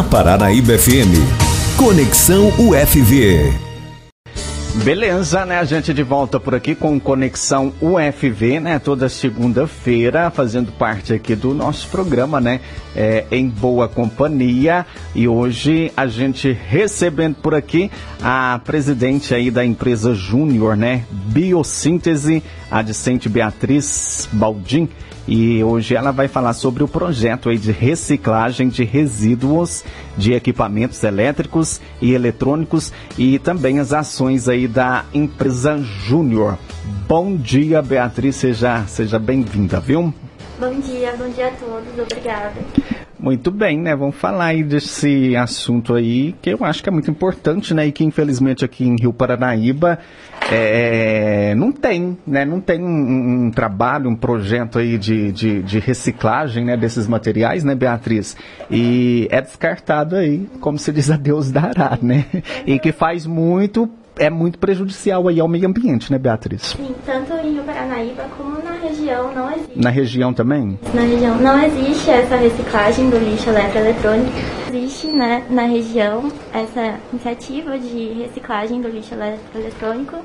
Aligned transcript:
na 0.00 0.02
Paranaíba 0.02 0.78
FM. 0.78 1.12
Conexão 1.76 2.48
UFV. 2.58 3.52
Beleza, 4.82 5.44
né? 5.44 5.58
A 5.58 5.64
gente 5.64 5.92
de 5.92 6.02
volta 6.02 6.40
por 6.40 6.54
aqui 6.54 6.74
com 6.74 6.98
Conexão 6.98 7.70
UFV, 7.82 8.60
né? 8.60 8.78
Toda 8.78 9.10
segunda-feira, 9.10 10.30
fazendo 10.30 10.72
parte 10.72 11.12
aqui 11.12 11.34
do 11.34 11.52
nosso 11.52 11.86
programa, 11.88 12.40
né? 12.40 12.60
É, 12.96 13.26
em 13.30 13.46
boa 13.46 13.88
companhia. 13.88 14.86
E 15.14 15.28
hoje 15.28 15.92
a 15.94 16.06
gente 16.06 16.50
recebendo 16.50 17.34
por 17.34 17.54
aqui 17.54 17.90
a 18.22 18.58
presidente 18.64 19.34
aí 19.34 19.50
da 19.50 19.66
empresa 19.66 20.14
Júnior, 20.14 20.78
né? 20.78 21.04
Biossíntese, 21.10 22.42
a 22.70 22.82
Beatriz 23.28 24.30
Baldim. 24.32 24.88
E 25.28 25.62
hoje 25.62 25.94
ela 25.94 26.10
vai 26.10 26.28
falar 26.28 26.52
sobre 26.54 26.82
o 26.82 26.88
projeto 26.88 27.54
de 27.56 27.72
reciclagem 27.72 28.68
de 28.68 28.84
resíduos 28.84 29.84
de 30.16 30.32
equipamentos 30.32 31.02
elétricos 31.04 31.80
e 32.00 32.12
eletrônicos 32.12 32.92
e 33.16 33.38
também 33.38 33.78
as 33.78 33.92
ações 33.92 34.48
aí 34.48 34.66
da 34.66 35.04
empresa 35.12 35.78
Júnior. 35.78 36.58
Bom 37.06 37.36
dia, 37.36 37.82
Beatriz, 37.82 38.36
seja, 38.36 38.84
seja 38.86 39.18
bem-vinda, 39.18 39.80
viu? 39.80 40.12
Bom 40.58 40.80
dia, 40.80 41.14
bom 41.16 41.28
dia 41.30 41.48
a 41.48 41.50
todos, 41.52 41.98
obrigada. 41.98 42.54
Muito 43.20 43.50
bem, 43.50 43.78
né? 43.78 43.94
Vamos 43.94 44.16
falar 44.16 44.46
aí 44.46 44.64
desse 44.64 45.36
assunto 45.36 45.94
aí 45.94 46.34
que 46.40 46.50
eu 46.50 46.64
acho 46.64 46.82
que 46.82 46.88
é 46.88 46.92
muito 46.92 47.10
importante, 47.10 47.74
né? 47.74 47.86
E 47.86 47.92
que 47.92 48.02
infelizmente 48.02 48.64
aqui 48.64 48.84
em 48.84 48.96
Rio 48.98 49.12
Paranaíba 49.12 49.98
é, 50.50 51.54
não 51.54 51.70
tem, 51.70 52.16
né? 52.26 52.46
Não 52.46 52.62
tem 52.62 52.82
um, 52.82 53.46
um, 53.46 53.50
trabalho, 53.50 54.08
um 54.08 54.16
projeto 54.16 54.78
aí 54.78 54.96
de, 54.96 55.30
de, 55.32 55.62
de, 55.62 55.78
reciclagem, 55.78 56.64
né? 56.64 56.78
Desses 56.78 57.06
materiais, 57.06 57.62
né, 57.62 57.74
Beatriz? 57.74 58.34
E 58.70 59.28
é 59.30 59.42
descartado 59.42 60.16
aí, 60.16 60.48
como 60.58 60.78
se 60.78 60.90
diz 60.90 61.10
a 61.12 61.16
Deus 61.18 61.50
dará, 61.50 61.98
né? 62.00 62.24
E 62.66 62.78
que 62.78 62.90
faz 62.90 63.26
muito 63.26 63.86
é 64.18 64.28
muito 64.28 64.58
prejudicial 64.58 65.28
aí 65.28 65.40
ao 65.40 65.48
meio 65.48 65.66
ambiente, 65.66 66.12
né, 66.12 66.18
Beatriz? 66.18 66.74
Sim, 66.76 66.94
tanto 67.06 67.32
em 67.34 67.54
Rio 67.54 67.62
Paranaíba 67.64 68.24
como 68.36 68.49
região 69.10 69.34
não 69.34 69.50
existe. 69.52 69.78
Na 69.78 69.90
região 69.90 70.32
também? 70.32 70.78
Na 70.94 71.02
região 71.02 71.36
não 71.36 71.62
existe 71.62 72.10
essa 72.10 72.36
reciclagem 72.36 73.10
do 73.10 73.18
lixo 73.18 73.50
eletroeletrônico. 73.50 74.32
Existe, 74.68 75.08
né, 75.08 75.44
na 75.50 75.62
região 75.62 76.30
essa 76.52 76.98
iniciativa 77.12 77.78
de 77.78 78.12
reciclagem 78.12 78.80
do 78.80 78.88
lixo 78.88 79.14
eletroeletrônico 79.14 80.16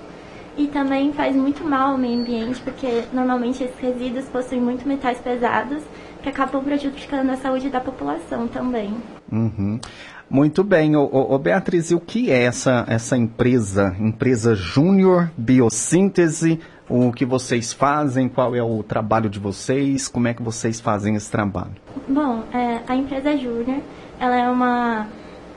e 0.58 0.67
também 0.67 1.11
faz 1.11 1.36
muito 1.36 1.63
mal 1.66 1.91
ao 1.91 1.97
meio 1.97 2.19
ambiente, 2.22 2.61
porque 2.61 3.03
normalmente 3.11 3.63
esses 3.63 3.78
resíduos 3.80 4.25
possuem 4.25 4.61
muito 4.61 4.88
metais 4.88 5.17
pesados 5.19 5.83
que 6.22 6.30
acabam 6.30 6.63
prejudicando 6.63 7.30
a 7.31 7.38
saúde 7.38 7.69
da 7.69 7.80
população 7.80 8.47
também. 8.47 8.94
Uhum. 9.31 9.80
Muito 10.29 10.63
bem, 10.63 10.95
ô, 10.95 11.03
ô, 11.03 11.37
Beatriz, 11.37 11.91
e 11.91 11.95
o 11.95 11.99
que 11.99 12.31
é 12.31 12.43
essa, 12.43 12.83
essa 12.87 13.15
empresa, 13.15 13.95
empresa 13.99 14.55
Júnior 14.55 15.31
Biossíntese? 15.37 16.59
O 16.89 17.11
que 17.11 17.25
vocês 17.25 17.71
fazem? 17.71 18.27
Qual 18.27 18.55
é 18.55 18.61
o 18.61 18.81
trabalho 18.81 19.29
de 19.29 19.39
vocês? 19.39 20.07
Como 20.07 20.27
é 20.27 20.33
que 20.33 20.41
vocês 20.41 20.79
fazem 20.79 21.15
esse 21.15 21.29
trabalho? 21.29 21.73
Bom, 22.07 22.43
é, 22.53 22.81
a 22.87 22.95
empresa 22.95 23.37
Júnior, 23.37 23.81
ela 24.19 24.35
é 24.35 24.49
uma 24.49 25.07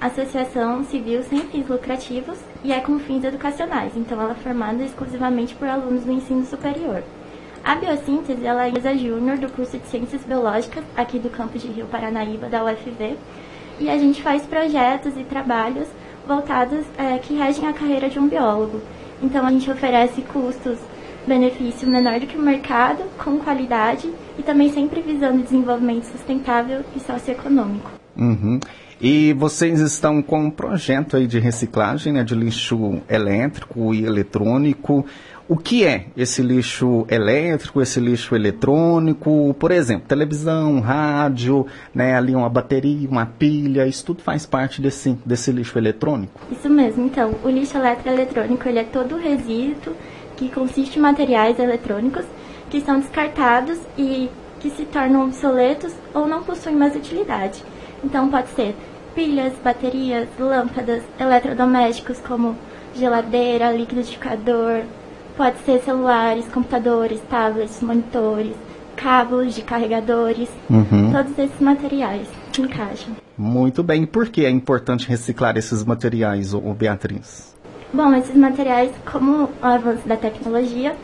associação 0.00 0.84
civil 0.84 1.22
sem 1.22 1.40
fins 1.40 1.66
lucrativos 1.66 2.38
e 2.62 2.72
é 2.72 2.80
com 2.80 2.98
fins 2.98 3.24
educacionais, 3.24 3.92
então 3.96 4.20
ela 4.20 4.32
é 4.32 4.34
formada 4.34 4.82
exclusivamente 4.82 5.54
por 5.54 5.66
alunos 5.66 6.04
do 6.04 6.12
ensino 6.12 6.44
superior. 6.44 7.02
A 7.64 7.74
Biossíntese 7.74 8.46
ela 8.46 8.62
é 8.62 8.66
a 8.66 8.68
empresa 8.68 8.96
júnior 8.96 9.38
do 9.38 9.50
curso 9.50 9.76
de 9.76 9.86
Ciências 9.88 10.22
Biológicas 10.24 10.84
aqui 10.96 11.18
do 11.18 11.28
campus 11.28 11.62
de 11.62 11.68
Rio 11.68 11.86
Paranaíba, 11.86 12.48
da 12.48 12.64
UFV, 12.64 13.16
e 13.80 13.88
a 13.88 13.96
gente 13.98 14.22
faz 14.22 14.42
projetos 14.42 15.16
e 15.16 15.24
trabalhos 15.24 15.88
voltados 16.26 16.84
é, 16.96 17.18
que 17.18 17.34
regem 17.34 17.66
a 17.66 17.72
carreira 17.72 18.08
de 18.08 18.18
um 18.18 18.28
biólogo. 18.28 18.80
Então 19.22 19.44
a 19.46 19.50
gente 19.50 19.70
oferece 19.70 20.22
custos, 20.22 20.78
benefício 21.26 21.88
menor 21.88 22.20
do 22.20 22.26
que 22.26 22.36
o 22.36 22.42
mercado, 22.42 23.02
com 23.16 23.38
qualidade 23.38 24.12
e 24.38 24.42
também 24.42 24.70
sempre 24.72 25.00
visando 25.00 25.42
desenvolvimento 25.42 26.04
sustentável 26.04 26.84
e 26.94 27.00
socioeconômico. 27.00 27.90
Uhum. 28.16 28.60
E 29.00 29.32
vocês 29.32 29.80
estão 29.80 30.20
com 30.20 30.40
um 30.40 30.50
projeto 30.50 31.16
aí 31.16 31.26
de 31.26 31.38
reciclagem 31.38 32.12
né, 32.12 32.24
de 32.24 32.34
lixo 32.34 33.00
elétrico 33.08 33.94
e 33.94 34.04
eletrônico. 34.04 35.06
O 35.48 35.56
que 35.56 35.84
é 35.84 36.06
esse 36.16 36.42
lixo 36.42 37.06
elétrico, 37.08 37.80
esse 37.80 38.00
lixo 38.00 38.34
eletrônico? 38.34 39.54
Por 39.58 39.70
exemplo, 39.70 40.08
televisão, 40.08 40.80
rádio, 40.80 41.64
né, 41.94 42.16
ali 42.16 42.34
uma 42.34 42.48
bateria, 42.48 43.08
uma 43.08 43.24
pilha, 43.24 43.86
isso 43.86 44.04
tudo 44.04 44.20
faz 44.20 44.44
parte 44.44 44.82
desse, 44.82 45.16
desse 45.24 45.52
lixo 45.52 45.78
eletrônico? 45.78 46.40
Isso 46.50 46.68
mesmo. 46.68 47.06
Então, 47.06 47.36
o 47.44 47.48
lixo 47.48 47.78
eletroeletrônico 47.78 48.68
ele 48.68 48.80
é 48.80 48.84
todo 48.84 49.16
resíduo 49.16 49.94
que 50.36 50.48
consiste 50.48 50.98
em 50.98 51.02
materiais 51.02 51.58
eletrônicos 51.58 52.24
que 52.68 52.80
são 52.80 52.98
descartados 52.98 53.78
e 53.96 54.28
que 54.58 54.70
se 54.70 54.84
tornam 54.84 55.24
obsoletos 55.24 55.94
ou 56.12 56.26
não 56.26 56.42
possuem 56.42 56.74
mais 56.74 56.96
utilidade. 56.96 57.62
Então, 58.04 58.28
pode 58.28 58.48
ser 58.50 58.74
pilhas, 59.14 59.52
baterias, 59.62 60.28
lâmpadas, 60.38 61.02
eletrodomésticos 61.18 62.20
como 62.20 62.56
geladeira, 62.94 63.72
liquidificador, 63.72 64.84
Pode 65.38 65.56
ser 65.58 65.80
celulares, 65.84 66.46
computadores, 66.48 67.20
tablets, 67.30 67.80
monitores, 67.80 68.56
cabos 68.96 69.54
de 69.54 69.62
carregadores, 69.62 70.48
uhum. 70.68 71.12
todos 71.12 71.38
esses 71.38 71.60
materiais 71.60 72.26
se 72.52 72.60
encaixam. 72.60 73.14
Muito 73.36 73.84
bem. 73.84 74.04
Por 74.04 74.30
que 74.30 74.44
é 74.44 74.50
importante 74.50 75.08
reciclar 75.08 75.56
esses 75.56 75.84
materiais, 75.84 76.52
ô 76.52 76.74
Beatriz? 76.74 77.54
Bom, 77.92 78.12
esses 78.14 78.34
materiais, 78.34 78.90
como 79.08 79.44
o 79.44 79.50
avanço 79.62 80.08
da 80.08 80.16
tecnologia, 80.16 80.96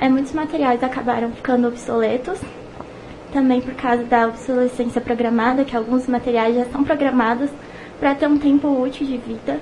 é, 0.00 0.08
muitos 0.08 0.32
materiais 0.32 0.82
acabaram 0.82 1.30
ficando 1.30 1.68
obsoletos, 1.68 2.40
também 3.32 3.60
por 3.60 3.74
causa 3.74 4.04
da 4.04 4.28
obsolescência 4.28 5.00
programada, 5.00 5.64
que 5.64 5.76
alguns 5.76 6.06
materiais 6.06 6.54
já 6.54 6.64
são 6.66 6.84
programados 6.84 7.50
para 7.98 8.14
ter 8.14 8.28
um 8.28 8.38
tempo 8.38 8.68
útil 8.68 9.06
de 9.06 9.16
vida. 9.16 9.58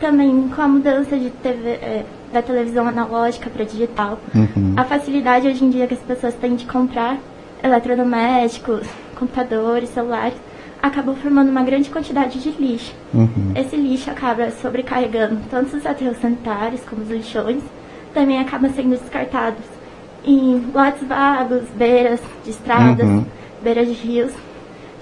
Também 0.00 0.48
com 0.48 0.60
a 0.60 0.68
mudança 0.68 1.16
de 1.16 1.30
TV, 1.30 1.68
é, 1.68 2.04
da 2.32 2.42
televisão 2.42 2.86
analógica 2.86 3.48
para 3.48 3.64
digital. 3.64 4.18
Uhum. 4.34 4.74
A 4.76 4.84
facilidade 4.84 5.46
hoje 5.46 5.64
em 5.64 5.70
dia 5.70 5.86
que 5.86 5.94
as 5.94 6.00
pessoas 6.00 6.34
têm 6.34 6.56
de 6.56 6.66
comprar 6.66 7.18
eletrodomésticos, 7.62 8.86
computadores, 9.16 9.88
celulares, 9.90 10.34
acabou 10.82 11.14
formando 11.14 11.48
uma 11.48 11.62
grande 11.62 11.88
quantidade 11.88 12.40
de 12.40 12.50
lixo. 12.50 12.92
Uhum. 13.14 13.52
Esse 13.54 13.76
lixo 13.76 14.10
acaba 14.10 14.50
sobrecarregando 14.50 15.40
tanto 15.48 15.76
os 15.76 15.86
aterros 15.86 16.18
sanitários 16.18 16.82
como 16.82 17.02
os 17.02 17.10
lixões, 17.10 17.62
também 18.12 18.38
acaba 18.38 18.68
sendo 18.68 18.90
descartados 18.90 19.73
em 20.24 20.70
lotes 20.72 21.06
vagos, 21.06 21.64
beiras 21.76 22.20
de 22.44 22.50
estradas, 22.50 23.06
uhum. 23.06 23.24
beiras 23.62 23.86
de 23.88 23.94
rios, 23.94 24.32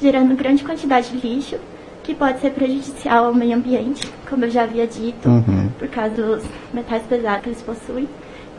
gerando 0.00 0.34
grande 0.36 0.64
quantidade 0.64 1.10
de 1.10 1.26
lixo 1.26 1.56
que 2.02 2.14
pode 2.14 2.40
ser 2.40 2.50
prejudicial 2.50 3.26
ao 3.26 3.34
meio 3.34 3.56
ambiente, 3.56 4.10
como 4.28 4.44
eu 4.44 4.50
já 4.50 4.64
havia 4.64 4.86
dito, 4.86 5.28
uhum. 5.28 5.70
por 5.78 5.88
causa 5.88 6.14
dos 6.14 6.44
metais 6.74 7.02
pesados 7.04 7.42
que 7.42 7.48
eles 7.50 7.62
possuem, 7.62 8.08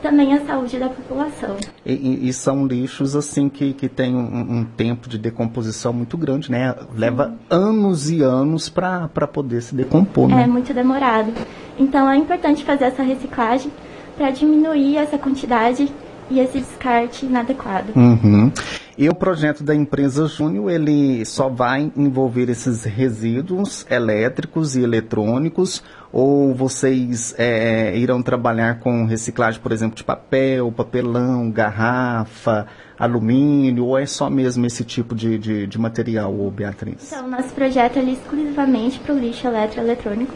também 0.01 0.33
a 0.33 0.45
saúde 0.45 0.77
da 0.77 0.89
população. 0.89 1.55
E, 1.85 2.27
e 2.27 2.33
são 2.33 2.67
lixos 2.67 3.15
assim 3.15 3.47
que, 3.49 3.73
que 3.73 3.87
tem 3.87 4.15
um, 4.15 4.59
um, 4.59 4.65
tempo 4.65 5.07
de 5.07 5.17
decomposição 5.17 5.93
muito 5.93 6.17
grande, 6.17 6.51
né? 6.51 6.75
Leva 6.95 7.29
Sim. 7.29 7.37
anos 7.49 8.09
e 8.09 8.21
anos 8.21 8.67
para 8.67 9.07
poder 9.31 9.61
se 9.61 9.73
decompor. 9.73 10.27
Né? 10.27 10.43
É 10.43 10.47
muito 10.47 10.73
demorado. 10.73 11.33
Então 11.79 12.09
é 12.09 12.17
importante 12.17 12.65
fazer 12.65 12.85
essa 12.85 13.01
reciclagem 13.01 13.71
para 14.17 14.29
diminuir 14.29 14.97
essa 14.97 15.17
quantidade 15.17 15.89
e 16.33 16.39
esse 16.39 16.59
descarte 16.59 17.25
inadequado. 17.27 17.93
Uhum. 17.95 18.51
E 18.97 19.07
o 19.07 19.15
projeto 19.15 19.63
da 19.63 19.73
empresa 19.73 20.27
Júnior, 20.27 20.69
ele 20.69 21.23
só 21.25 21.47
vai 21.47 21.91
envolver 21.95 22.49
esses 22.49 22.83
resíduos 22.83 23.85
elétricos 23.89 24.75
e 24.75 24.81
eletrônicos 24.81 25.83
ou 26.11 26.53
vocês 26.53 27.33
é, 27.37 27.95
irão 27.97 28.21
trabalhar 28.21 28.79
com 28.79 29.05
reciclagem, 29.05 29.59
por 29.59 29.71
exemplo, 29.71 29.95
de 29.95 30.03
papel, 30.03 30.71
papelão, 30.71 31.49
garrafa, 31.49 32.67
alumínio, 32.97 33.85
ou 33.85 33.97
é 33.97 34.05
só 34.05 34.29
mesmo 34.29 34.65
esse 34.65 34.83
tipo 34.83 35.15
de, 35.15 35.39
de, 35.39 35.67
de 35.67 35.79
material, 35.79 36.33
Beatriz? 36.51 37.11
Então, 37.11 37.27
nosso 37.27 37.49
projeto 37.49 37.97
é 37.97 38.03
exclusivamente 38.03 38.99
para 38.99 39.15
o 39.15 39.19
lixo 39.19 39.47
eletroeletrônico, 39.47 40.33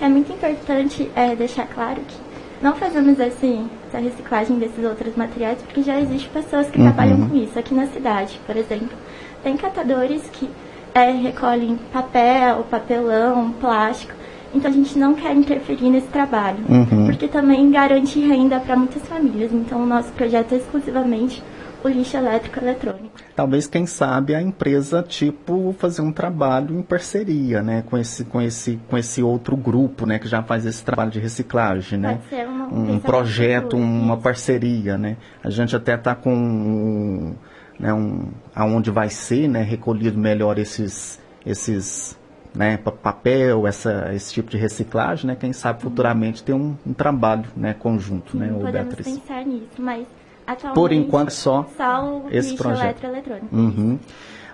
é 0.00 0.08
muito 0.08 0.32
importante 0.32 1.08
é, 1.14 1.36
deixar 1.36 1.66
claro 1.66 2.00
que 2.00 2.29
não 2.62 2.74
fazemos 2.74 3.18
esse, 3.18 3.64
essa 3.88 3.98
reciclagem 3.98 4.58
desses 4.58 4.84
outros 4.84 5.16
materiais 5.16 5.58
porque 5.62 5.82
já 5.82 5.98
existem 5.98 6.30
pessoas 6.30 6.68
que 6.68 6.78
uhum. 6.78 6.84
trabalham 6.84 7.28
com 7.28 7.36
isso. 7.36 7.58
Aqui 7.58 7.74
na 7.74 7.86
cidade, 7.86 8.38
por 8.46 8.56
exemplo, 8.56 8.96
tem 9.42 9.56
catadores 9.56 10.22
que 10.32 10.48
é, 10.94 11.10
recolhem 11.10 11.78
papel, 11.92 12.64
papelão, 12.70 13.52
plástico. 13.52 14.12
Então 14.54 14.70
a 14.70 14.74
gente 14.74 14.98
não 14.98 15.14
quer 15.14 15.34
interferir 15.34 15.88
nesse 15.88 16.08
trabalho, 16.08 16.58
uhum. 16.68 17.06
porque 17.06 17.28
também 17.28 17.70
garante 17.70 18.18
renda 18.18 18.58
para 18.58 18.76
muitas 18.76 19.02
famílias. 19.06 19.52
Então 19.52 19.82
o 19.82 19.86
nosso 19.86 20.12
projeto 20.12 20.52
é 20.52 20.56
exclusivamente 20.56 21.42
lixo 21.88 22.16
elétrico 22.16 22.58
eletrônico. 22.58 23.10
Talvez, 23.34 23.66
quem 23.66 23.86
sabe, 23.86 24.34
a 24.34 24.40
empresa, 24.42 25.02
tipo, 25.02 25.74
fazer 25.78 26.02
um 26.02 26.12
trabalho 26.12 26.78
em 26.78 26.82
parceria, 26.82 27.62
né, 27.62 27.82
com 27.88 27.96
esse, 27.96 28.24
com 28.24 28.40
esse, 28.40 28.78
com 28.88 28.96
esse 28.98 29.22
outro 29.22 29.56
grupo, 29.56 30.04
né, 30.06 30.18
que 30.18 30.28
já 30.28 30.42
faz 30.42 30.66
esse 30.66 30.84
trabalho 30.84 31.10
de 31.10 31.18
reciclagem, 31.18 31.98
né? 31.98 32.14
Pode 32.14 32.28
ser 32.28 32.46
uma- 32.48 32.66
um 32.68 32.98
projeto, 32.98 33.76
uma 33.76 34.16
parceria, 34.16 34.96
né? 34.98 35.16
A 35.42 35.50
gente 35.50 35.74
até 35.74 35.94
está 35.94 36.14
com 36.14 36.34
um, 36.34 37.34
né, 37.78 37.92
um, 37.94 38.28
aonde 38.54 38.90
vai 38.90 39.08
ser, 39.08 39.48
né, 39.48 39.62
recolhido 39.62 40.18
melhor 40.18 40.58
esses, 40.58 41.18
esses, 41.46 42.18
né, 42.54 42.76
pa- 42.76 42.92
papel, 42.92 43.66
essa, 43.66 44.10
esse 44.14 44.32
tipo 44.34 44.50
de 44.50 44.56
reciclagem, 44.58 45.26
né? 45.28 45.36
Quem 45.38 45.52
sabe 45.52 45.80
futuramente 45.82 46.42
ter 46.42 46.52
um, 46.52 46.76
um 46.86 46.92
trabalho, 46.92 47.44
né, 47.56 47.74
conjunto, 47.74 48.36
né, 48.36 48.48
ô 48.52 48.58
Podemos 48.60 48.72
Beatriz? 48.72 49.06
pensar 49.18 49.44
nisso, 49.46 49.68
mas 49.78 50.06
atualmente 50.52 50.74
Por 50.74 50.92
enquanto 50.92 51.30
só 51.30 51.66
só 51.76 52.22
esse 52.30 52.54
projeto. 52.54 53.04
eletroeletrônico. 53.04 53.54
Uhum. 53.54 53.98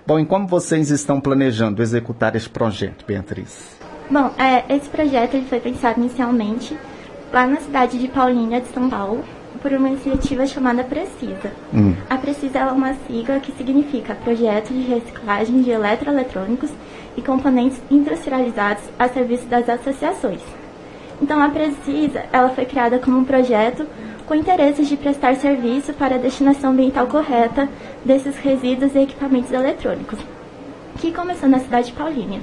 Bom, 0.05 0.19
e 0.19 0.25
como 0.25 0.47
vocês 0.47 0.89
estão 0.89 1.19
planejando 1.19 1.81
executar 1.81 2.35
esse 2.35 2.49
projeto, 2.49 3.05
Beatriz? 3.05 3.77
Bom, 4.09 4.31
é, 4.37 4.63
esse 4.73 4.87
projeto 4.89 5.33
ele 5.33 5.45
foi 5.45 5.59
pensado 5.59 5.99
inicialmente 5.99 6.77
lá 7.33 7.45
na 7.45 7.57
cidade 7.57 7.99
de 7.99 8.07
Paulínia, 8.07 8.61
de 8.61 8.67
São 8.67 8.89
Paulo, 8.89 9.23
por 9.61 9.73
uma 9.73 9.89
iniciativa 9.89 10.45
chamada 10.45 10.83
Precisa. 10.83 11.51
Hum. 11.73 11.93
A 12.09 12.17
Precisa 12.17 12.59
é 12.59 12.71
uma 12.71 12.93
sigla 13.05 13.39
que 13.39 13.51
significa 13.53 14.15
Projeto 14.15 14.69
de 14.69 14.81
Reciclagem 14.81 15.61
de 15.61 15.71
Eletroeletrônicos 15.71 16.69
e 17.17 17.21
Componentes 17.21 17.81
Industrializados 17.91 18.83
a 18.97 19.09
serviço 19.09 19.45
das 19.47 19.67
associações. 19.67 20.41
Então, 21.21 21.41
a 21.41 21.49
Precisa 21.49 22.23
ela 22.31 22.49
foi 22.49 22.65
criada 22.65 22.99
como 22.99 23.17
um 23.17 23.25
projeto 23.25 23.85
com 24.27 24.35
interesses 24.35 24.89
de 24.89 24.97
prestar 24.97 25.35
serviço 25.37 25.93
para 25.93 26.15
a 26.15 26.19
destinação 26.19 26.71
ambiental 26.71 27.07
correta 27.07 27.67
desses 28.03 28.35
resíduos 28.37 28.93
e 28.93 28.99
equipamentos 28.99 29.51
eletrônicos, 29.51 30.19
que 30.99 31.13
começou 31.13 31.47
na 31.47 31.59
cidade 31.59 31.87
de 31.87 31.93
Paulínia. 31.93 32.41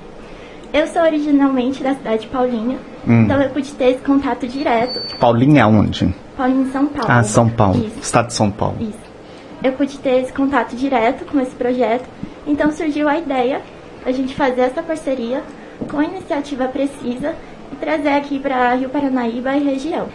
Eu 0.72 0.86
sou 0.88 1.02
originalmente 1.02 1.82
da 1.82 1.94
cidade 1.94 2.22
de 2.22 2.28
Paulínia, 2.28 2.78
então 3.06 3.40
eu 3.40 3.50
pude 3.50 3.70
ter 3.72 3.90
esse 3.90 4.00
contato 4.00 4.48
direto. 4.48 5.16
Paulinha 5.18 5.64
aonde? 5.64 6.12
Paulínia, 6.36 6.72
São 6.72 6.86
Paulo. 6.86 7.06
Ah, 7.08 7.22
São 7.22 7.48
Paulo, 7.48 7.86
Isso. 7.86 8.00
estado 8.00 8.26
de 8.28 8.32
São 8.32 8.50
Paulo. 8.50 8.76
Isso. 8.80 9.04
Eu 9.62 9.72
pude 9.72 9.98
ter 9.98 10.22
esse 10.22 10.32
contato 10.32 10.74
direto 10.74 11.24
com 11.26 11.38
esse 11.38 11.54
projeto, 11.54 12.08
então 12.46 12.72
surgiu 12.72 13.08
a 13.08 13.18
ideia 13.18 13.60
da 14.04 14.10
gente 14.10 14.34
fazer 14.34 14.62
essa 14.62 14.82
parceria 14.82 15.42
com 15.90 15.98
a 15.98 16.04
iniciativa 16.04 16.66
Precisa 16.66 17.34
e 17.72 17.76
trazer 17.76 18.10
aqui 18.10 18.38
para 18.38 18.74
Rio 18.74 18.88
Paranaíba 18.88 19.56
e 19.56 19.62
região. 19.62 20.08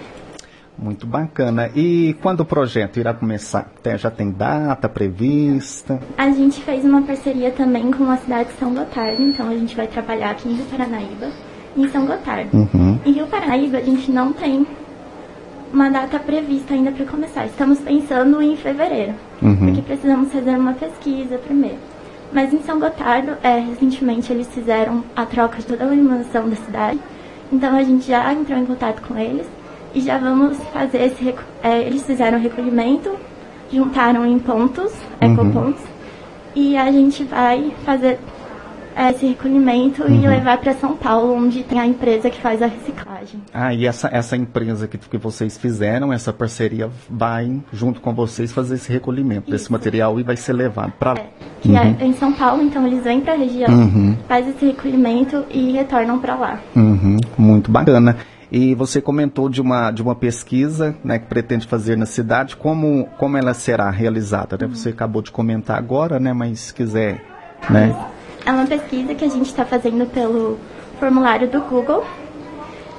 Muito 0.82 1.06
bacana. 1.06 1.70
E 1.76 2.16
quando 2.22 2.40
o 2.40 2.46
projeto 2.46 2.98
irá 3.00 3.14
começar? 3.14 3.70
Já 3.98 4.10
tem 4.10 4.32
data 4.32 4.88
prevista? 4.88 6.00
A 6.18 6.30
gente 6.30 6.62
fez 6.62 6.86
uma 6.86 7.02
parceria 7.02 7.52
também 7.52 7.92
com 7.92 8.10
a 8.10 8.16
cidade 8.18 8.50
de 8.50 8.56
São 8.60 8.74
Gotardo, 8.74 9.22
então 9.22 9.50
a 9.50 9.56
gente 9.56 9.76
vai 9.76 9.88
trabalhar 9.88 10.32
aqui 10.32 10.48
em 10.48 10.54
Rio 10.54 10.66
Paranaíba 10.66 11.28
e 11.76 11.82
em 11.84 11.90
São 11.90 12.06
Gotardo. 12.06 12.50
Uhum. 12.56 12.98
Em 13.06 13.12
Rio 13.12 13.28
Paranaíba 13.28 13.78
a 13.78 13.82
gente 13.82 14.10
não 14.10 14.32
tem 14.32 14.66
uma 15.74 15.90
data 15.90 16.18
prevista 16.18 16.74
ainda 16.74 16.92
para 16.92 17.06
começar. 17.06 17.46
Estamos 17.46 17.80
pensando 17.80 18.42
em 18.42 18.56
fevereiro, 18.56 19.14
Uhum. 19.42 19.58
porque 19.58 19.82
precisamos 19.82 20.32
fazer 20.32 20.52
uma 20.58 20.74
pesquisa 20.74 21.38
primeiro. 21.38 21.78
Mas 22.32 22.54
em 22.54 22.62
São 22.62 22.80
Gotardo, 22.80 23.34
é, 23.44 23.60
recentemente 23.60 24.32
eles 24.32 24.48
fizeram 24.48 25.04
a 25.16 25.26
troca 25.26 25.58
de 25.58 25.66
toda 25.66 25.84
a 25.84 25.94
iluminação 25.94 26.48
da 26.50 26.56
cidade, 26.56 27.00
então 27.52 27.76
a 27.76 27.84
gente 27.84 28.08
já 28.08 28.32
entrou 28.34 28.58
em 28.58 28.66
contato 28.66 29.02
com 29.08 29.18
eles 29.18 29.46
e 29.94 30.02
já 30.02 30.18
vamos 30.18 30.58
fazer 30.74 31.02
esse. 31.04 31.34
é, 31.64 31.82
eles 31.82 32.04
fizeram 32.04 32.38
o 32.38 32.42
recolhimento, 32.42 33.12
juntaram 33.72 34.26
em 34.26 34.40
pontos, 34.40 34.92
ecopontos, 35.22 35.82
e 36.56 36.76
a 36.78 36.92
gente 36.92 37.24
vai 37.24 37.72
fazer 37.86 38.20
é, 38.96 39.12
esse 39.12 39.28
recolhimento 39.28 40.04
e 40.12 40.28
levar 40.28 40.58
para 40.58 40.74
São 40.74 40.96
Paulo, 40.96 41.34
onde 41.36 41.64
tem 41.64 41.80
a 41.80 41.86
empresa 41.86 42.30
que 42.30 42.42
faz 42.42 42.62
a 42.62 42.66
reciclagem. 42.66 43.40
Ah, 43.54 43.74
e 43.74 43.86
essa, 43.86 44.10
essa 44.12 44.36
empresa 44.36 44.88
que, 44.88 44.98
que 44.98 45.18
vocês 45.18 45.58
fizeram, 45.58 46.12
essa 46.12 46.34
parceria, 46.34 46.90
vai, 47.10 47.62
junto 47.72 48.02
com 48.02 48.14
vocês, 48.14 48.52
fazer 48.52 48.76
esse 48.76 48.92
recolhimento 48.92 49.50
desse 49.50 49.66
Isso. 49.66 49.72
material 49.72 50.20
e 50.20 50.24
vai 50.24 50.36
ser 50.36 50.54
levado 50.54 50.92
para 51.00 51.14
lá. 51.14 51.20
É, 51.20 51.30
que 51.62 51.76
é 51.76 52.06
em 52.06 52.14
São 52.14 52.34
Paulo, 52.34 52.62
então 52.64 52.86
eles 52.88 53.04
vêm 53.04 53.22
para 53.22 53.34
a 53.34 53.38
região, 53.38 53.70
Uhum. 53.70 54.18
faz 54.28 54.48
esse 54.48 54.66
recolhimento 54.66 55.46
e 55.52 55.72
retornam 55.74 56.20
para 56.20 56.36
lá. 56.36 56.60
Uhum, 56.76 57.18
muito 57.38 57.70
bacana. 57.72 58.18
E 58.52 58.74
você 58.74 59.00
comentou 59.00 59.48
de 59.48 59.62
uma, 59.62 59.92
de 59.92 60.02
uma 60.02 60.16
pesquisa 60.16 60.96
né, 61.04 61.20
que 61.20 61.28
pretende 61.28 61.68
fazer 61.68 61.96
na 61.96 62.06
cidade, 62.06 62.56
como, 62.56 63.08
como 63.18 63.38
ela 63.38 63.54
será 63.54 63.90
realizada? 63.92 64.58
Né? 64.60 64.68
Você 64.68 64.90
acabou 64.90 65.22
de 65.22 65.32
comentar 65.32 65.78
agora, 65.78 66.20
né? 66.20 66.34
mas 66.34 66.60
se 66.60 66.74
quiser. 66.74 67.24
Né? 67.70 67.96
É 68.46 68.52
uma 68.52 68.66
pesquisa 68.66 69.14
que 69.14 69.24
a 69.24 69.30
gente 69.30 69.46
está 69.46 69.66
fazendo 69.66 70.08
pelo 70.08 70.58
formulário 71.00 71.48
do 71.48 71.62
Google. 71.62 72.04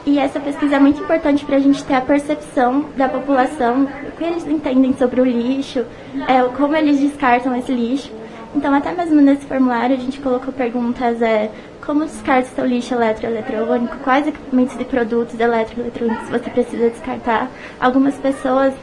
E 0.06 0.18
essa 0.18 0.40
pesquisa 0.40 0.76
é 0.76 0.78
muito 0.78 1.02
importante 1.02 1.44
para 1.44 1.56
a 1.56 1.60
gente 1.60 1.84
ter 1.84 1.94
a 1.94 2.00
percepção 2.00 2.86
da 2.96 3.08
população, 3.08 3.84
o 3.84 4.16
que 4.16 4.24
eles 4.24 4.46
entendem 4.46 4.94
sobre 4.96 5.20
o 5.20 5.24
lixo, 5.24 5.84
é, 6.26 6.42
como 6.56 6.74
eles 6.74 7.00
descartam 7.00 7.54
esse 7.56 7.72
lixo. 7.72 8.10
Então, 8.54 8.74
até 8.74 8.92
mesmo 8.92 9.20
nesse 9.20 9.46
formulário, 9.46 9.96
a 9.96 9.98
gente 9.98 10.20
colocou 10.20 10.52
perguntas 10.52 11.22
é, 11.22 11.50
como 11.84 12.04
descarta 12.04 12.48
seu 12.48 12.66
lixo 12.66 12.94
eletroeletrônico, 12.94 13.98
quais 13.98 14.26
equipamentos 14.26 14.76
e 14.78 14.84
produtos 14.84 15.38
eletroeletrônicos 15.38 16.28
você 16.28 16.50
precisa 16.50 16.90
descartar. 16.90 17.50
Algumas 17.80 18.16
pessoas 18.16 18.74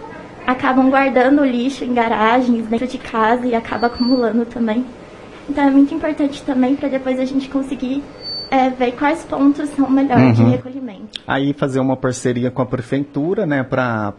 acabam 0.46 0.90
guardando 0.90 1.42
o 1.42 1.46
lixo 1.46 1.84
em 1.84 1.94
garagens, 1.94 2.66
dentro 2.68 2.88
de 2.88 2.98
casa 2.98 3.46
e 3.46 3.54
acaba 3.54 3.88
acumulando 3.88 4.46
também. 4.46 4.86
Então 5.50 5.66
é 5.66 5.70
muito 5.70 5.94
importante 5.94 6.42
também 6.44 6.75
para 6.75 6.90
depois 6.90 7.20
a 7.20 7.25
gente 7.25 7.50
conseguir 7.50 8.04
é, 8.50 8.70
ver 8.70 8.94
quais 8.94 9.24
pontos 9.24 9.70
são 9.70 9.90
melhores 9.90 10.38
de 10.38 10.44
recolhimento. 10.44 11.22
Aí 11.28 11.54
fazer 11.54 11.80
uma 11.80 11.98
parceria 11.98 12.50
com 12.50 12.62
a 12.62 12.66
prefeitura, 12.66 13.46
né? 13.46 13.63
Pra, 13.63 14.13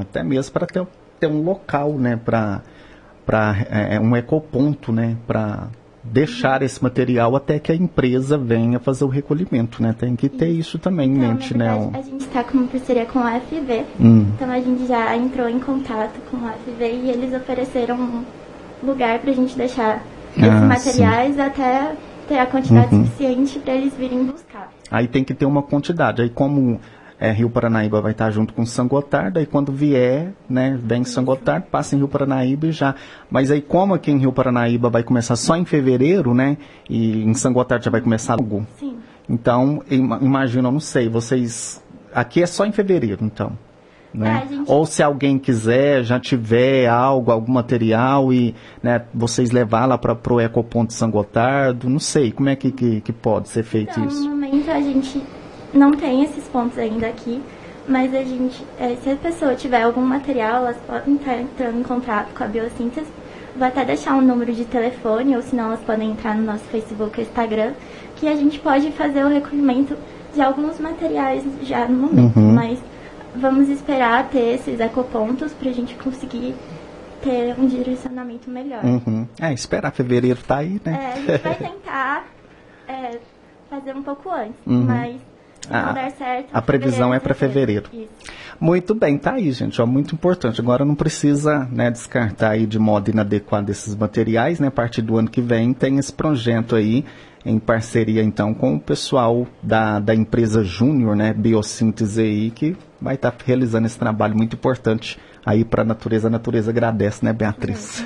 até 0.00 0.22
mesmo 0.22 0.52
para 0.52 0.66
ter, 0.66 0.86
ter 1.20 1.26
um 1.26 1.42
local, 1.42 1.92
né? 1.94 2.18
Para 2.22 2.62
é, 3.70 4.00
um 4.00 4.14
ecoponto, 4.16 4.92
né? 4.92 5.16
Para 5.26 5.68
deixar 6.02 6.60
esse 6.62 6.82
material 6.82 7.34
até 7.34 7.58
que 7.58 7.72
a 7.72 7.74
empresa 7.74 8.36
venha 8.36 8.78
fazer 8.78 9.04
o 9.04 9.08
recolhimento, 9.08 9.82
né? 9.82 9.94
Tem 9.98 10.14
que 10.14 10.28
ter 10.28 10.48
isso 10.48 10.78
também 10.78 11.08
em 11.10 11.16
Então, 11.16 11.28
mente, 11.30 11.56
na 11.56 11.64
né? 11.64 11.78
verdade, 11.78 11.96
a 11.98 12.02
gente 12.10 12.20
está 12.20 12.44
com 12.44 12.58
uma 12.58 12.66
parceria 12.66 13.06
com 13.06 13.18
a 13.20 13.40
FV. 13.40 13.84
Hum. 13.98 14.26
Então 14.34 14.50
a 14.50 14.60
gente 14.60 14.86
já 14.86 15.16
entrou 15.16 15.48
em 15.48 15.58
contato 15.58 16.20
com 16.30 16.36
a 16.46 16.52
FV 16.52 16.84
e 16.84 17.10
eles 17.10 17.32
ofereceram 17.34 17.96
um 17.96 18.24
lugar 18.86 19.18
para 19.20 19.30
a 19.30 19.34
gente 19.34 19.56
deixar 19.56 20.02
esses 20.36 20.48
Ah, 20.48 20.60
materiais 20.66 21.38
até 21.38 21.94
ter 22.28 22.38
a 22.38 22.46
quantidade 22.46 22.94
Uhum. 22.94 23.04
suficiente 23.06 23.58
para 23.60 23.74
eles 23.74 23.94
virem 23.94 24.24
buscar. 24.26 24.70
Aí 24.90 25.08
tem 25.08 25.24
que 25.24 25.32
ter 25.32 25.46
uma 25.46 25.62
quantidade. 25.62 26.20
Aí 26.20 26.28
como 26.28 26.78
é, 27.20 27.30
Rio 27.32 27.48
Paranaíba 27.48 28.00
vai 28.00 28.12
estar 28.12 28.30
junto 28.30 28.52
com 28.52 28.66
São 28.66 28.86
Gotardo, 28.88 29.38
aí 29.38 29.46
quando 29.46 29.70
vier, 29.72 30.32
né, 30.48 30.78
vem 30.82 31.02
em 31.02 31.04
São 31.04 31.24
Gotardo, 31.24 31.66
passa 31.70 31.94
em 31.94 31.98
Rio 31.98 32.08
Paranaíba 32.08 32.66
e 32.66 32.72
já. 32.72 32.94
Mas 33.30 33.50
aí 33.50 33.60
como 33.62 33.94
aqui 33.94 34.10
em 34.10 34.18
Rio 34.18 34.32
Paranaíba 34.32 34.90
vai 34.90 35.02
começar 35.02 35.36
só 35.36 35.56
em 35.56 35.64
fevereiro, 35.64 36.34
né, 36.34 36.56
e 36.88 37.22
em 37.22 37.34
São 37.34 37.52
Gotardo 37.52 37.84
já 37.84 37.90
vai 37.90 38.00
começar 38.00 38.34
logo. 38.34 38.66
Sim. 38.78 38.96
Então, 39.28 39.82
ima- 39.90 40.18
imagina, 40.20 40.68
eu 40.68 40.72
não 40.72 40.80
sei, 40.80 41.08
vocês... 41.08 41.82
Aqui 42.14 42.42
é 42.42 42.46
só 42.46 42.64
em 42.66 42.72
fevereiro, 42.72 43.24
então. 43.24 43.52
Né? 44.12 44.44
É, 44.44 44.48
gente- 44.54 44.70
Ou 44.70 44.86
se 44.86 45.02
alguém 45.02 45.38
quiser, 45.40 46.04
já 46.04 46.20
tiver 46.20 46.86
algo, 46.86 47.32
algum 47.32 47.52
material 47.52 48.32
e 48.32 48.54
né, 48.80 49.02
vocês 49.12 49.50
levar 49.50 49.86
lá 49.86 49.98
para 49.98 50.16
o 50.32 50.40
Ecoponto 50.40 50.88
de 50.88 50.94
São 50.94 51.10
Gotardo, 51.10 51.88
não 51.90 51.98
sei, 51.98 52.30
como 52.30 52.48
é 52.48 52.54
que, 52.54 52.70
que, 52.70 53.00
que 53.00 53.12
pode 53.12 53.48
ser 53.48 53.64
feito 53.64 53.90
Então, 53.90 54.04
isso? 54.06 54.22
no 54.22 54.30
momento 54.30 54.70
a 54.70 54.80
gente 54.80 55.20
não 55.74 55.92
tem 55.92 56.22
esses 56.24 56.44
pontos 56.44 56.78
ainda 56.78 57.06
aqui, 57.08 57.42
mas 57.86 58.14
a 58.14 58.22
gente, 58.22 58.64
é, 58.78 58.96
se 59.02 59.10
a 59.10 59.16
pessoa 59.16 59.54
tiver 59.54 59.82
algum 59.82 60.00
material, 60.00 60.56
elas 60.64 60.76
podem 60.86 61.16
estar 61.16 61.38
entrando 61.38 61.80
em 61.80 61.82
contato 61.82 62.32
com 62.34 62.44
a 62.44 62.46
Biossíntese. 62.46 63.06
Vou 63.56 63.66
até 63.68 63.84
deixar 63.84 64.14
um 64.14 64.20
número 64.22 64.52
de 64.52 64.64
telefone, 64.64 65.36
ou 65.36 65.42
senão 65.42 65.66
elas 65.66 65.80
podem 65.80 66.10
entrar 66.12 66.34
no 66.34 66.42
nosso 66.44 66.64
Facebook 66.64 67.20
ou 67.20 67.24
Instagram, 67.26 67.72
que 68.16 68.26
a 68.26 68.34
gente 68.34 68.58
pode 68.58 68.90
fazer 68.92 69.24
o 69.24 69.28
recolhimento 69.28 69.96
de 70.34 70.40
alguns 70.40 70.80
materiais 70.80 71.44
já 71.62 71.86
no 71.86 72.06
momento, 72.06 72.36
Uhum. 72.38 72.52
mas 72.54 72.78
vamos 73.36 73.68
esperar 73.68 74.28
ter 74.30 74.54
esses 74.54 74.80
ecopontos 74.80 75.52
para 75.52 75.68
a 75.70 75.72
gente 75.72 75.94
conseguir 75.96 76.54
ter 77.22 77.54
um 77.58 77.66
direcionamento 77.66 78.50
melhor. 78.50 78.84
Uhum. 78.84 79.26
É, 79.40 79.52
esperar 79.52 79.92
fevereiro 79.92 80.40
tá 80.46 80.56
aí, 80.58 80.80
É, 80.84 80.90
né? 80.90 81.12
a 81.14 81.16
gente 81.20 81.42
vai 81.42 81.54
tentar 81.70 82.24
é, 82.88 83.18
fazer 83.70 83.94
um 83.94 84.02
pouco 84.02 84.30
antes, 84.30 84.54
Uhum. 84.66 84.84
mas 84.84 85.16
Ah, 85.70 85.86
não 85.86 85.94
der 85.94 86.10
certo. 86.12 86.48
a 86.52 86.62
previsão 86.62 87.14
é 87.14 87.18
pra 87.18 87.34
fevereiro. 87.34 87.86
Isso. 87.92 88.08
Muito 88.60 88.94
bem, 88.94 89.18
tá 89.18 89.32
aí, 89.32 89.50
gente, 89.50 89.80
ó, 89.82 89.86
muito 89.86 90.14
importante. 90.14 90.60
Agora 90.60 90.84
não 90.84 90.94
precisa, 90.94 91.68
né, 91.72 91.90
descartar 91.90 92.50
aí 92.50 92.66
de 92.66 92.78
modo 92.78 93.10
inadequado 93.10 93.70
esses 93.70 93.94
materiais, 93.94 94.60
né? 94.60 94.68
A 94.68 94.70
partir 94.70 95.02
do 95.02 95.16
ano 95.16 95.28
que 95.28 95.40
vem 95.40 95.72
tem 95.72 95.98
esse 95.98 96.12
projeto 96.12 96.76
aí 96.76 97.04
em 97.44 97.58
parceria 97.58 98.22
então 98.22 98.54
com 98.54 98.76
o 98.76 98.80
pessoal 98.80 99.46
da, 99.62 99.98
da 99.98 100.14
empresa 100.14 100.64
Júnior, 100.64 101.14
né, 101.14 101.34
Biossíntese 101.34 102.22
aí, 102.22 102.50
que 102.50 102.76
vai 103.00 103.16
estar 103.16 103.32
tá 103.32 103.44
realizando 103.44 103.86
esse 103.86 103.98
trabalho 103.98 104.34
muito 104.36 104.56
importante 104.56 105.18
aí 105.44 105.64
para 105.64 105.82
a 105.82 105.84
natureza. 105.84 106.28
A 106.28 106.30
natureza 106.30 106.70
agradece, 106.70 107.24
né, 107.24 107.32
Beatriz? 107.32 108.04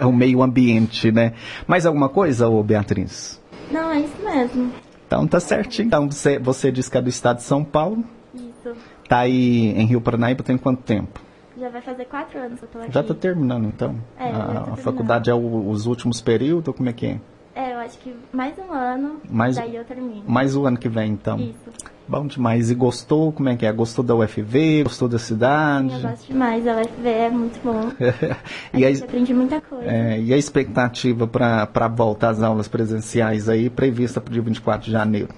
É 0.00 0.04
o 0.06 0.12
meio 0.12 0.42
ambiente, 0.42 1.12
né? 1.12 1.34
Mais 1.66 1.84
alguma 1.84 2.08
coisa, 2.08 2.48
ô 2.48 2.62
Beatriz? 2.62 3.40
Não, 3.70 3.90
é 3.90 4.00
isso 4.00 4.16
mesmo. 4.24 4.72
Então 5.08 5.26
tá 5.26 5.40
certinho. 5.40 5.86
Então 5.86 6.10
você, 6.10 6.38
você 6.38 6.70
disse 6.70 6.90
que 6.90 6.98
é 6.98 7.00
do 7.00 7.08
estado 7.08 7.38
de 7.38 7.42
São 7.42 7.64
Paulo. 7.64 8.04
Isso. 8.34 8.76
Tá 9.08 9.20
aí 9.20 9.70
em 9.70 9.86
Rio 9.86 10.02
Paranaíba 10.02 10.44
tem 10.44 10.58
quanto 10.58 10.82
tempo? 10.82 11.18
Já 11.58 11.70
vai 11.70 11.80
fazer 11.80 12.04
quatro 12.04 12.38
anos 12.38 12.58
que 12.60 12.66
eu 12.66 12.68
tô 12.68 12.78
aqui. 12.78 12.92
Já 12.92 13.02
tá 13.02 13.14
terminando 13.14 13.66
então? 13.66 13.96
É, 14.18 14.30
a, 14.30 14.74
a 14.74 14.76
faculdade 14.76 15.30
é 15.30 15.34
o, 15.34 15.70
os 15.70 15.86
últimos 15.86 16.20
períodos, 16.20 16.76
como 16.76 16.90
é 16.90 16.92
que 16.92 17.06
é? 17.06 17.20
É, 17.54 17.72
eu 17.72 17.78
acho 17.78 17.98
que 17.98 18.14
mais 18.32 18.56
um 18.58 18.70
ano, 18.70 19.20
mais, 19.28 19.56
daí 19.56 19.74
eu 19.74 19.84
termino. 19.84 20.22
Mais 20.28 20.54
o 20.54 20.66
ano 20.66 20.76
que 20.78 20.88
vem, 20.88 21.10
então. 21.10 21.40
Isso. 21.40 21.88
Bom 22.08 22.26
demais. 22.26 22.70
E 22.70 22.74
gostou? 22.74 23.30
Como 23.30 23.50
é 23.50 23.56
que 23.56 23.66
é? 23.66 23.72
Gostou 23.72 24.02
da 24.02 24.14
UFV? 24.14 24.84
Gostou 24.84 25.08
da 25.08 25.18
cidade? 25.18 25.92
Eu 25.92 26.00
gosto 26.00 26.26
demais. 26.26 26.66
A 26.66 26.80
UFV 26.80 27.08
é 27.08 27.28
muito 27.28 27.60
bom. 27.62 27.92
e 28.72 28.86
a 28.86 28.88
gente 28.88 29.02
a, 29.02 29.04
aprende 29.04 29.34
muita 29.34 29.60
coisa. 29.60 29.84
É, 29.84 30.18
e 30.18 30.32
a 30.32 30.36
expectativa 30.38 31.26
para 31.26 31.68
a 31.72 31.88
volta 31.88 32.30
às 32.30 32.42
aulas 32.42 32.66
presenciais 32.66 33.46
aí, 33.48 33.68
prevista 33.68 34.22
para 34.22 34.30
o 34.30 34.32
dia 34.32 34.40
24 34.40 34.86
de 34.86 34.90
janeiro? 34.90 35.28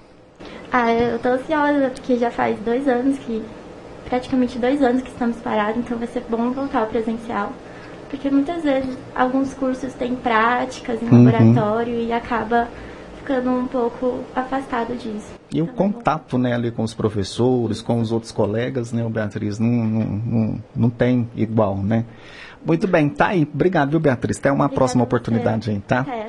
Ah, 0.72 0.92
eu 0.92 1.18
tô 1.18 1.30
ansiosa, 1.30 1.90
porque 1.92 2.16
já 2.16 2.30
faz 2.30 2.56
dois 2.60 2.86
anos 2.86 3.18
que... 3.18 3.42
Praticamente 4.08 4.58
dois 4.58 4.82
anos 4.82 5.02
que 5.02 5.10
estamos 5.10 5.36
parados, 5.38 5.78
então 5.78 5.98
vai 5.98 6.06
ser 6.06 6.24
bom 6.28 6.50
voltar 6.52 6.80
ao 6.80 6.86
presencial. 6.86 7.52
Porque 8.08 8.30
muitas 8.30 8.62
vezes 8.62 8.96
alguns 9.14 9.54
cursos 9.54 9.92
têm 9.94 10.16
práticas 10.16 11.00
em 11.02 11.06
uhum. 11.06 11.24
laboratório 11.24 11.94
e 11.94 12.12
acaba 12.12 12.68
ficando 13.18 13.50
um 13.50 13.66
pouco 13.66 14.20
afastado 14.34 14.96
disso. 14.96 15.39
E 15.52 15.60
o 15.60 15.66
contato 15.66 16.38
né, 16.38 16.54
ali 16.54 16.70
com 16.70 16.82
os 16.82 16.94
professores, 16.94 17.82
com 17.82 18.00
os 18.00 18.12
outros 18.12 18.30
colegas, 18.30 18.92
né, 18.92 19.04
Beatriz, 19.08 19.58
não, 19.58 19.68
não, 19.68 20.04
não, 20.04 20.64
não 20.76 20.90
tem 20.90 21.28
igual, 21.34 21.76
né? 21.78 22.04
Muito 22.64 22.86
bem, 22.86 23.08
tá 23.08 23.28
aí. 23.28 23.48
Obrigado, 23.52 23.90
viu, 23.90 24.00
Beatriz? 24.00 24.38
Até 24.38 24.52
uma 24.52 24.64
Obrigada 24.64 24.74
próxima 24.74 25.04
oportunidade 25.04 25.70
aí, 25.70 25.80
tá? 25.80 26.06
É. 26.08 26.19